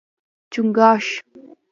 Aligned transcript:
🦀 0.03 0.03
چنګاښ 0.51 1.05